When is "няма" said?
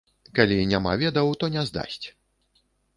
0.71-0.95